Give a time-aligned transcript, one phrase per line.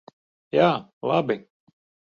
[0.57, 0.71] Jā,
[1.13, 1.39] labi.